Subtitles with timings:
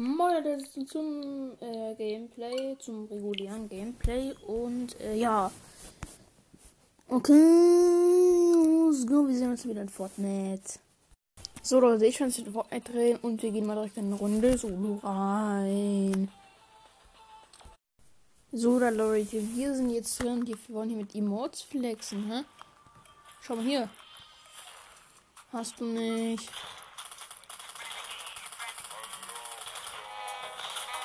[0.00, 5.50] Moin Leute zum äh, Gameplay, zum regulären Gameplay und äh, ja.
[7.08, 10.78] Okay, genau, wir sehen uns wieder in Fortnite.
[11.62, 14.14] So Leute, ich kann jetzt in Fortnite drehen und wir gehen mal direkt in eine
[14.14, 16.30] Runde Solo rein.
[18.52, 22.44] So, da Leute, wir sind jetzt drin, wir wollen hier mit Emotes flexen, hä?
[23.40, 23.90] Schau mal hier.
[25.50, 26.48] Hast du nicht.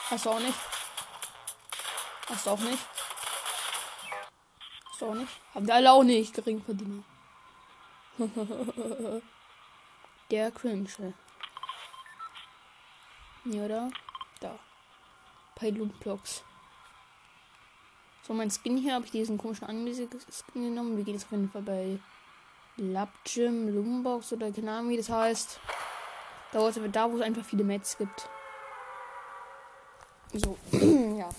[0.09, 0.57] Hast du auch nicht?
[2.27, 2.85] Hast du auch nicht?
[4.89, 5.31] Hast du auch nicht?
[5.53, 6.33] Haben wir alle auch nicht.
[6.33, 7.03] Geringverdiener.
[10.31, 11.13] Der Cringe.
[13.45, 13.91] Ja, oder?
[14.39, 14.59] Da.
[15.55, 16.43] Pilotblocks.
[18.25, 20.09] So, mein Skin hier habe ich diesen komischen Anime-Skin
[20.53, 20.97] genommen.
[20.97, 21.99] Wir gehen jetzt auf jeden Fall bei
[22.77, 25.59] Labgym, Lumbox oder keine Ahnung, wie das heißt.
[26.51, 28.29] Da, da wo es einfach viele Mets gibt.
[30.33, 30.57] So,
[31.17, 31.29] ja.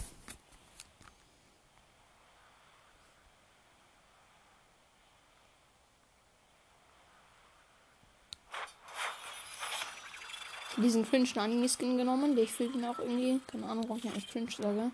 [10.85, 12.37] diesen cringe Anime-Skin genommen.
[12.37, 13.41] Der ich fühle ihn auch irgendwie.
[13.47, 14.91] Keine Ahnung, warum ich eigentlich cringe sage.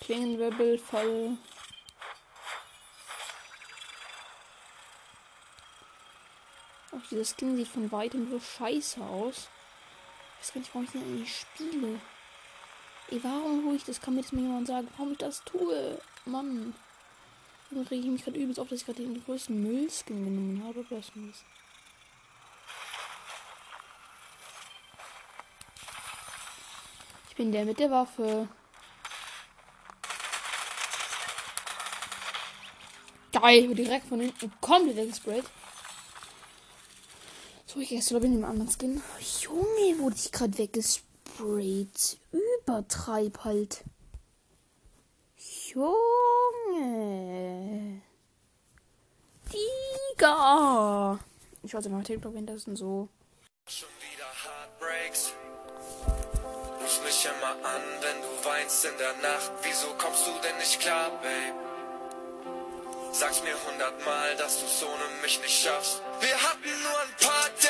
[0.00, 1.36] Klingenwirbel, voll.
[6.92, 9.48] Auch dieser Skin sieht von weitem so scheiße aus.
[10.40, 12.00] Ich weiß gar nicht, warum ich den eigentlich spiele.
[13.10, 14.00] Ey, warum hole ich das?
[14.00, 16.00] Kann mir jetzt mal jemand sagen, warum ich das tue?
[16.26, 16.74] Mann.
[17.70, 20.84] Dann rege ich mich gerade übelst auf, dass ich gerade den größten Müllskin genommen habe.
[20.90, 21.44] Was ist
[27.30, 28.48] Ich bin der mit der Waffe.
[33.32, 35.44] Geil, direkt von hinten komplett weggesprayt.
[37.66, 39.02] So, ich jetzt glaube ich in dem anderen Skin.
[39.40, 42.18] Junge, wurde ich gerade weggesprayt
[42.70, 43.84] übertreib halt.
[45.66, 45.90] Junge.
[49.52, 51.18] Digga.
[51.62, 53.08] Ich wollte mal TikTok währenddessen so.
[53.66, 55.32] Schon wieder Heartbreaks.
[56.80, 59.50] Ruf mich immer an, wenn du weinst in der Nacht.
[59.62, 61.54] Wieso kommst du denn nicht klar, babe?
[63.12, 66.00] Sag's mir hundertmal, dass du's ohne mich nicht schaffst.
[66.20, 67.69] Wir hatten nur ein paar Dates.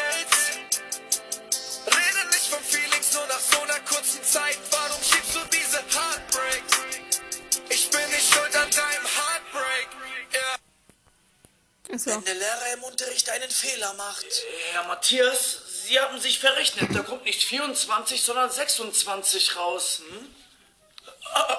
[12.00, 12.10] So.
[12.10, 14.24] Wenn der Lehrer im Unterricht einen Fehler macht.
[14.72, 16.94] Herr Matthias, Sie haben sich verrechnet.
[16.94, 20.00] Da kommt nicht 24, sondern 26 raus.
[20.08, 20.34] Hm?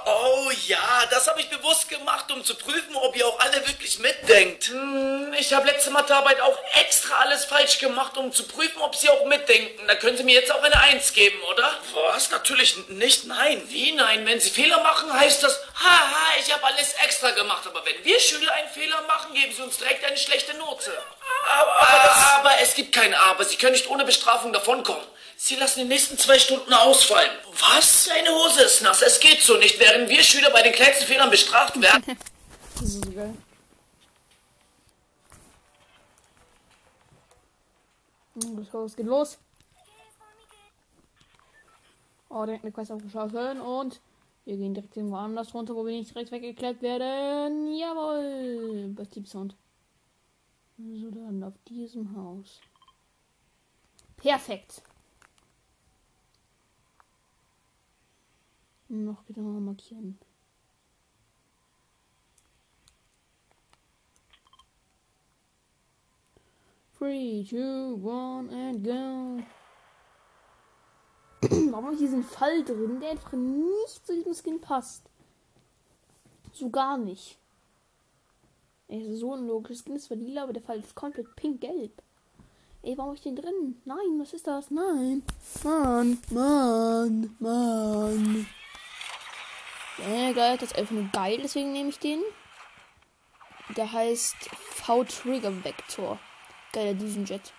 [0.05, 3.99] Oh ja, das habe ich bewusst gemacht, um zu prüfen, ob ihr auch alle wirklich
[3.99, 4.67] mitdenkt.
[4.67, 9.09] Hm, ich habe letzte Mathearbeit auch extra alles falsch gemacht, um zu prüfen, ob sie
[9.09, 9.87] auch mitdenken.
[9.87, 11.77] Da können Sie mir jetzt auch eine Eins geben, oder?
[11.93, 12.29] Was?
[12.31, 13.61] Natürlich nicht, nein.
[13.67, 14.25] Wie nein?
[14.25, 17.65] Wenn Sie Fehler machen, heißt das, haha, ich habe alles extra gemacht.
[17.65, 20.91] Aber wenn wir Schüler einen Fehler machen, geben Sie uns direkt eine schlechte Note.
[21.49, 23.45] Aber, aber, aber es gibt kein Aber.
[23.45, 25.05] Sie können nicht ohne Bestrafung davonkommen.
[25.43, 27.31] Sie lassen die nächsten zwei Stunden ausfallen.
[27.59, 28.05] Was?
[28.05, 29.01] Seine Hose ist nass.
[29.01, 32.03] Es geht so nicht, während wir Schüler bei den kleinsten Fehlern bestraft werden.
[32.75, 33.33] das ist so geil.
[38.85, 39.39] Es geht los.
[42.29, 43.99] Oh, direkt eine Quest aufgeschossen und
[44.45, 47.73] wir gehen direkt irgendwo anders runter, wo wir nicht direkt weggeklärt werden.
[47.73, 48.93] Jawohl!
[48.95, 49.55] Bei Deep Sound.
[50.77, 52.61] So, dann auf diesem Haus.
[54.17, 54.83] Perfekt.
[58.93, 60.19] Noch wieder markieren.
[66.97, 69.39] Three, two, one and go.
[71.71, 75.09] Warum habe ich diesen Fall drin, der einfach nicht zu diesem Skin passt?
[76.51, 77.39] So gar nicht.
[78.89, 81.93] Ey, so ein logisches Skin ist zwar lila, aber der Fall ist komplett pink-gelb.
[82.81, 83.81] Ey, warum habe ich den drin?
[83.85, 84.69] Nein, was ist das?
[84.69, 85.23] Nein.
[85.63, 88.47] Mann, Mann, Mann.
[90.07, 92.21] Ja, geil, das ist einfach nur geil, deswegen nehme ich den.
[93.77, 94.35] Der heißt
[94.83, 96.19] V-Trigger Vector.
[96.73, 97.53] Geiler Düsenjet.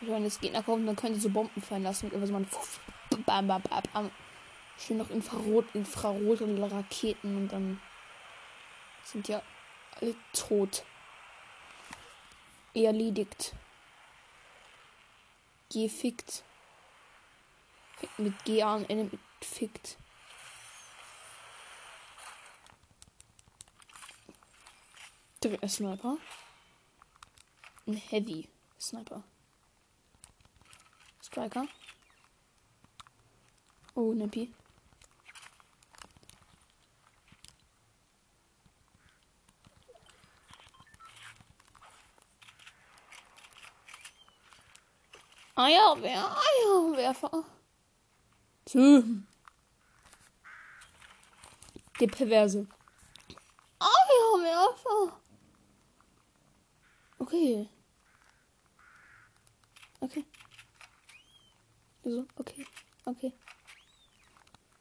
[0.00, 2.10] Wenn das Gegner kommt, dann können sie so Bomben fallen lassen.
[2.12, 2.46] Mit so man
[3.24, 4.10] bam, bam, bam, bam.
[4.78, 7.80] Schön noch Infrarot, Infrarot und Raketen und dann
[9.02, 9.42] sind ja
[10.00, 10.84] alle tot.
[12.74, 13.54] Erledigt.
[15.72, 16.44] Gefickt.
[18.18, 19.96] Mit G an N mit fickt.
[25.42, 26.18] Der Sniper.
[27.86, 28.48] Ein Heavy
[28.80, 29.22] Sniper.
[31.22, 31.66] Striker.
[33.94, 34.52] Oh, Nappy.
[45.54, 47.44] Eierwer Eierwerfer.
[48.68, 49.02] So.
[52.00, 52.66] Der Perverse.
[53.78, 55.20] Eierwerfer.
[57.18, 57.68] Okay.
[60.00, 60.24] Okay.
[62.04, 62.66] So, okay.
[63.04, 63.32] Okay.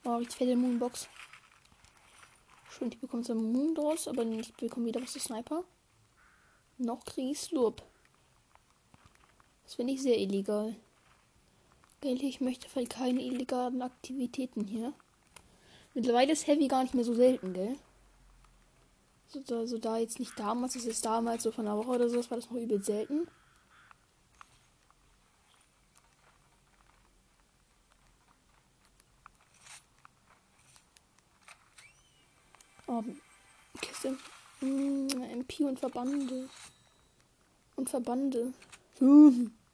[0.04, 1.08] Oh, richtig fette Moonbox.
[2.70, 5.64] Schön, die bekommt so einen Moon draus, aber nicht bekommen wieder was zu Sniper.
[6.78, 7.82] Noch kriege ich Slurp.
[9.64, 10.76] Das finde ich sehr illegal.
[12.06, 14.94] Gell, ich möchte vielleicht keine illegalen Aktivitäten hier.
[15.96, 17.80] Mittlerweile ist Heavy gar nicht mehr so selten, gell?
[19.30, 22.08] So da, so da jetzt nicht damals, das ist damals so von einer Woche oder
[22.08, 23.28] so, das war das noch übel selten.
[32.86, 33.04] Oh,
[33.82, 34.16] Kiste.
[34.62, 36.50] Mm, MP und Verbande.
[37.76, 38.54] Und Verbande.
[39.02, 39.48] Uh.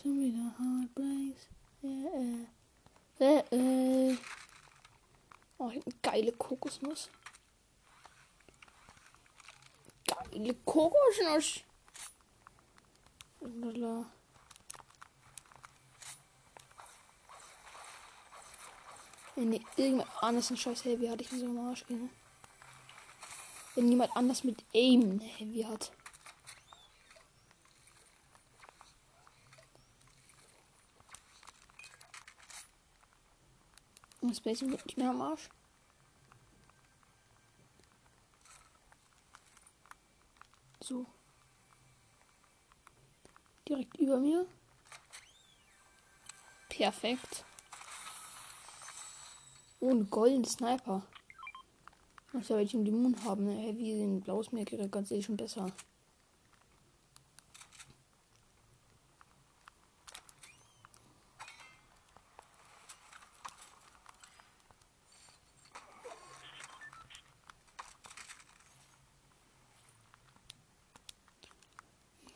[0.00, 1.48] schon wieder Heartbreaks.
[1.82, 2.06] Äh,
[3.18, 3.38] äh.
[3.52, 4.16] Äh, äh.
[5.58, 7.10] Oh, eine geile Kokosnuss.
[10.06, 11.60] Geile Kokosnuss.
[13.40, 14.06] Lala.
[19.36, 22.10] Wenn irgendjemand anders ein scheiß Heavy hat, ich muss am Arsch gehen.
[23.74, 25.92] Wenn jemand anders mit Aim Heavy hat.
[34.30, 35.48] Und Space wird nicht mehr am Arsch.
[40.80, 41.04] So.
[43.68, 44.46] Direkt über mir.
[46.68, 47.44] Perfekt.
[49.80, 51.04] Oh, ein golden Sniper.
[52.38, 53.46] Ich soll ich die Moon haben.
[53.46, 53.56] Ne?
[53.56, 55.72] Heavy den blaues mir ganz ehrlich schon besser.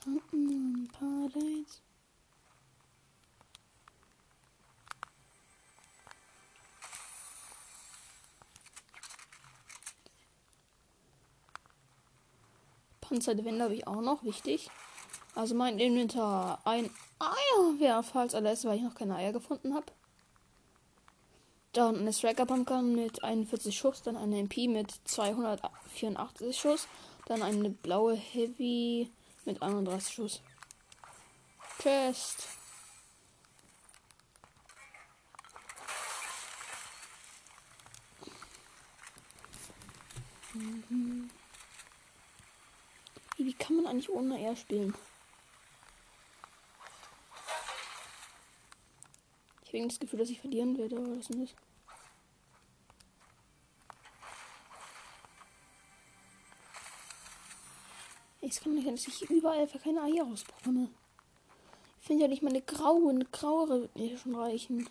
[0.07, 1.81] Ein paar Dates.
[13.15, 14.69] Panzerdefender habe ich auch noch, wichtig.
[15.37, 16.91] Also mein Inventar ein
[17.21, 19.87] Eierwerfer als alles, weil ich noch keine Eier gefunden habe.
[21.73, 26.89] Dann eine Striker Pumpgun mit 41 Schuss, dann eine MP mit 284 Schuss,
[27.27, 29.13] dann eine blaue Heavy
[29.45, 30.43] mit 31 Schuss.
[31.79, 32.49] Chest.
[40.55, 41.31] Mhm.
[43.45, 44.95] Wie kann man eigentlich ohne R spielen?
[49.65, 51.55] Ich habe das Gefühl, dass ich verlieren werde, aber das nicht.
[58.41, 60.89] Es kann nicht dass ich überall einfach keine Eier rausbekomme.
[62.01, 64.89] Ich finde ja nicht meine grauen, grauere wird mir schon reichen.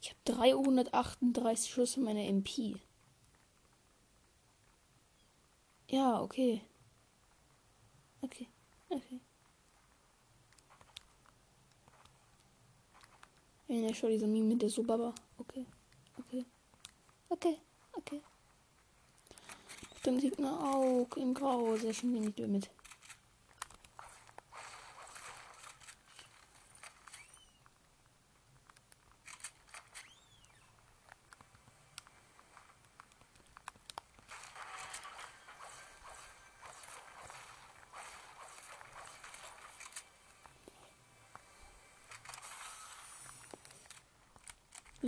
[0.01, 2.75] Ich habe 338 Schuss in meiner MP.
[5.89, 6.61] Ja, okay.
[8.21, 8.47] Okay.
[8.89, 9.19] Okay.
[13.67, 15.13] Ja, schau diese Meme mit der Subaba.
[15.37, 15.65] Okay.
[16.17, 16.45] Okay.
[17.29, 17.57] Okay.
[17.93, 18.21] Okay.
[20.03, 22.69] Dann sieht man auch im Grau sehr schön mit.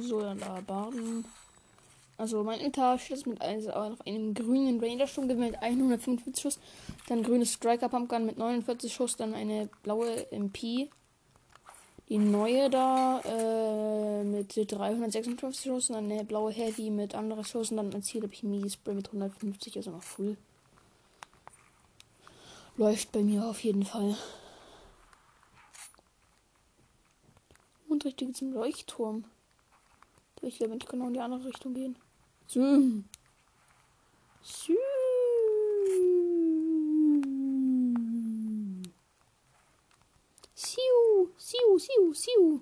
[0.03, 1.25] So, dann da Baden.
[2.17, 6.60] Also mein Etage ist mit also einem grünen Ranger Sturm mit 145 Schuss,
[7.07, 10.89] dann grünes Striker Pumpgun mit 49 Schuss, dann eine blaue MP,
[12.10, 17.77] Die neue da äh, mit 356 Schuss und eine blaue Heavy mit anderen Schuss und
[17.77, 20.38] dann ein Ziel habe ich Mini Spray mit 150, also noch full.
[22.75, 24.17] Läuft bei mir auf jeden Fall.
[27.88, 29.25] Und richtig zum Leuchtturm.
[30.46, 31.96] Ich will nicht genau in die andere Richtung gehen.
[32.48, 33.06] Zoom.
[34.42, 34.78] Zoom.
[40.54, 42.62] Siu, siu, siu, siu.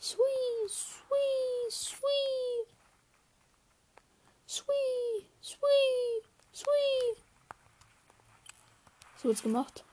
[0.00, 2.66] Sweet, sweet, sweet.
[4.46, 7.24] Sweet, sweet, sweet.
[9.16, 9.84] So wird's gemacht.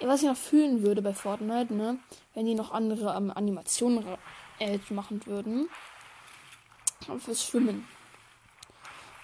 [0.00, 2.00] Ja, was ich noch fühlen würde bei Fortnite, ne,
[2.34, 4.04] wenn die noch andere ähm, Animationen
[4.60, 5.68] äh, machen würden.
[7.08, 7.86] Aber fürs Schwimmen.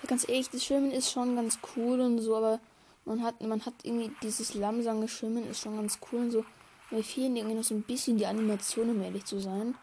[0.03, 2.61] Ja, ganz ehrlich, das Schwimmen ist schon ganz cool und so, aber
[3.05, 6.45] man hat, man hat irgendwie dieses langsame Schwimmen ist schon ganz cool und so.
[6.91, 9.77] Mir fehlen irgendwie noch so ein bisschen die Animationen, um ehrlich zu sein.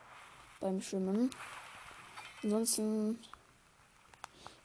[0.60, 1.30] Beim Schwimmen.
[2.42, 3.20] Ansonsten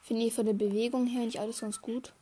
[0.01, 2.13] finde ich von der Bewegung her nicht alles ganz gut.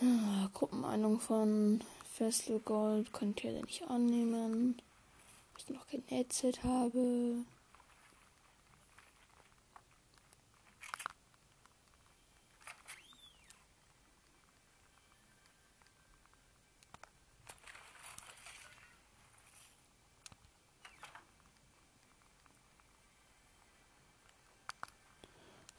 [0.00, 1.80] Ja, Gruppenmeinung von
[2.16, 4.80] Fessel Gold könnt ihr nicht annehmen.
[5.58, 7.44] Ich noch kein Headset habe.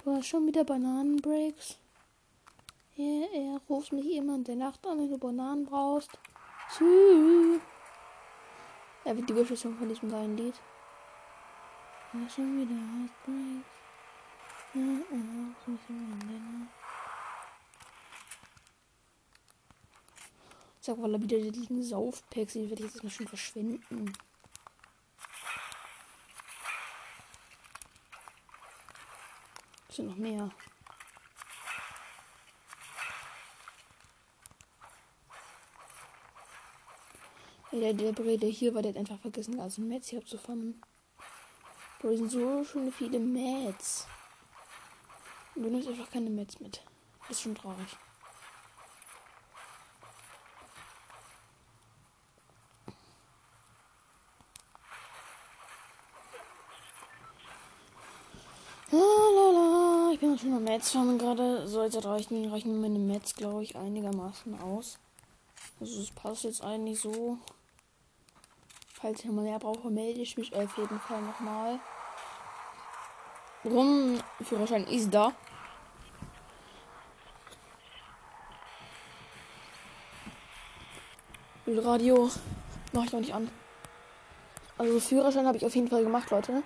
[0.04, 1.78] Du hast schon wieder Bananenbreaks.
[2.96, 6.18] Ja, er ruft mich immer in der Nacht an, wenn du Bananen brauchst.
[9.04, 10.56] Er wird die Überschüsse von diesem geilen Lied.
[12.14, 13.64] Ja, schon wieder er.
[20.80, 24.14] Sag mal, wieder die liegen Saufpacks, die werde jetzt mal schon verschwinden.
[29.96, 30.52] sind noch mehr.
[37.76, 40.82] Der, der Brede hier war, der hat einfach vergessen, also Mets hier abzufangen.
[42.02, 44.08] Da sind so schon viele Mets.
[45.56, 46.82] Und du nimmst einfach keine Mets mit.
[47.30, 47.98] Ist schon traurig.
[60.14, 61.68] Ich bin schon am Mets farmen gerade.
[61.68, 64.98] So, jetzt reichen, reichen meine Mets, glaube ich, einigermaßen aus.
[65.82, 67.38] Also es passt jetzt eigentlich so.
[69.06, 71.78] Falls ich nochmal mehr brauche, melde ich mich auf jeden Fall nochmal.
[73.62, 74.20] Warum?
[74.42, 75.32] Führerschein ist da.
[81.68, 82.32] Radio
[82.94, 83.52] mache ich noch nicht an.
[84.80, 86.64] Also Führerschein habe ich auf jeden Fall gemacht, Leute.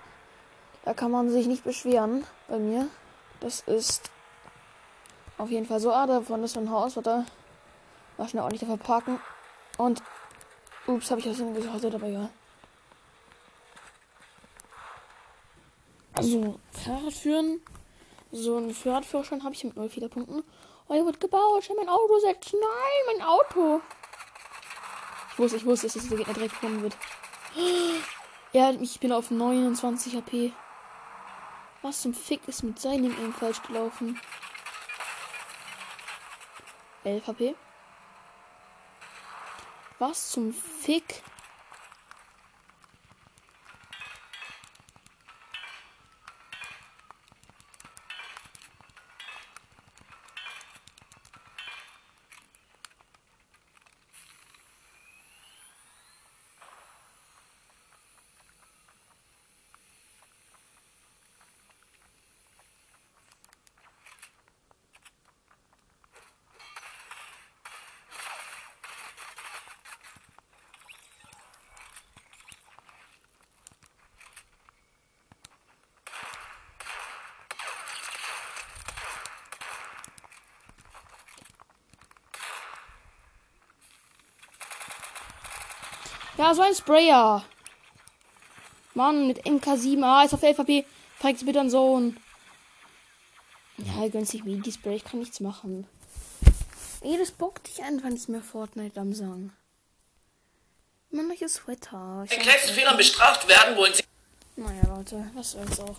[0.86, 2.88] Da kann man sich nicht beschweren bei mir.
[3.40, 4.10] Das ist
[5.36, 5.92] auf jeden Fall so.
[5.92, 6.96] Ah, davon ist ein Haus.
[6.96, 7.26] Warte.
[8.16, 9.20] War schnell auch nicht dafür parken.
[9.76, 10.02] Und.
[10.86, 12.30] Ups, habe ich das hingeschaut, aber ja.
[16.14, 17.60] Also, Fahrrad führen.
[18.32, 20.44] So ein Fahrradführerschein habe ich mit 0 Fehlerpunkten.
[20.88, 21.64] Oh, hier wird gebaut.
[21.64, 22.52] Schnell mein Auto setzt.
[22.52, 23.80] Nein, mein Auto.
[25.32, 26.96] Ich wusste, ich wusste, dass der Gegner direkt kommen wird.
[28.52, 30.52] Ja, ich bin auf 29 HP.
[31.82, 34.20] Was zum Fick ist mit seinem eben falsch gelaufen?
[37.04, 37.54] 11 HP.
[40.00, 41.22] Was zum Fick?
[86.40, 87.44] Ja, so ein Sprayer.
[88.94, 90.02] Mann, mit MK7.
[90.02, 90.86] Ah, ist auf LVP.
[91.20, 92.16] Zeigt bitte an Sohn.
[93.76, 94.96] Ja, gönnt sich wie die Spray.
[94.96, 95.86] Ich kann nichts machen.
[97.02, 99.52] Ey, das bockt dich einfach nicht mehr Fortnite am Sang.
[101.10, 102.24] Immer noch ihr Sweater.
[102.30, 104.04] Den kleinsten Fehlern bestraft werden, wollen sie.
[104.56, 105.98] Naja, Leute, was soll's auch.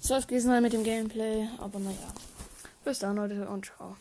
[0.00, 2.12] Soll es gewesen sein mit dem Gameplay, aber naja.
[2.84, 3.96] Bis dann, Leute, und ciao.